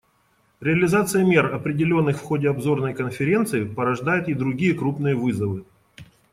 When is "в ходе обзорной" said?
2.17-2.95